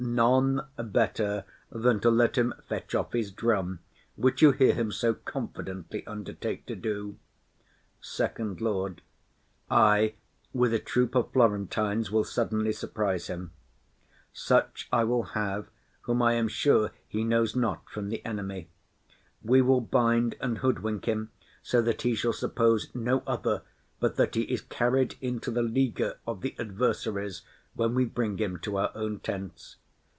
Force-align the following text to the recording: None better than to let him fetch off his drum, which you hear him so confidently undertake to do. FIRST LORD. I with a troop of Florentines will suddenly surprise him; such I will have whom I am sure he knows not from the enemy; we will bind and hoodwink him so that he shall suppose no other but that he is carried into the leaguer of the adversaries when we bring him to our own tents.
None 0.03 0.65
better 0.79 1.45
than 1.69 1.99
to 1.99 2.09
let 2.09 2.35
him 2.35 2.55
fetch 2.67 2.95
off 2.95 3.13
his 3.13 3.31
drum, 3.31 3.79
which 4.15 4.41
you 4.41 4.51
hear 4.51 4.73
him 4.73 4.91
so 4.91 5.13
confidently 5.13 6.05
undertake 6.07 6.65
to 6.65 6.75
do. 6.75 7.19
FIRST 8.01 8.39
LORD. 8.61 9.03
I 9.69 10.15
with 10.53 10.73
a 10.73 10.79
troop 10.79 11.13
of 11.13 11.31
Florentines 11.31 12.09
will 12.11 12.23
suddenly 12.23 12.71
surprise 12.71 13.27
him; 13.27 13.51
such 14.33 14.89
I 14.91 15.03
will 15.03 15.21
have 15.21 15.69
whom 16.01 16.23
I 16.23 16.33
am 16.33 16.47
sure 16.47 16.91
he 17.07 17.23
knows 17.23 17.55
not 17.55 17.87
from 17.87 18.09
the 18.09 18.25
enemy; 18.25 18.69
we 19.43 19.61
will 19.61 19.81
bind 19.81 20.35
and 20.41 20.57
hoodwink 20.57 21.05
him 21.05 21.29
so 21.61 21.79
that 21.83 22.01
he 22.01 22.15
shall 22.15 22.33
suppose 22.33 22.89
no 22.95 23.21
other 23.27 23.61
but 23.99 24.15
that 24.15 24.33
he 24.33 24.41
is 24.51 24.61
carried 24.61 25.15
into 25.21 25.51
the 25.51 25.61
leaguer 25.63 26.17
of 26.25 26.41
the 26.41 26.55
adversaries 26.57 27.43
when 27.75 27.93
we 27.93 28.03
bring 28.03 28.39
him 28.39 28.57
to 28.61 28.77
our 28.77 28.91
own 28.95 29.19
tents. 29.19 29.75